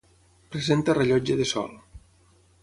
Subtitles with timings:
[0.55, 1.71] Presenta rellotge de sol.